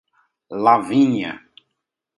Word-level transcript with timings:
Lavínia 0.63 1.37